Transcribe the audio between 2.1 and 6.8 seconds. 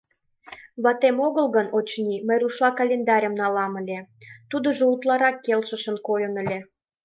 мый рушла календарьым налам ыле, тудыжо утларак келшышын койын ыле.